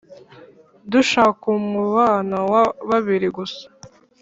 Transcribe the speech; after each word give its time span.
dushaka 0.91 1.43
umubano 1.59 2.37
wa 2.53 2.63
babiri 2.89 3.27
gusa 3.37 3.65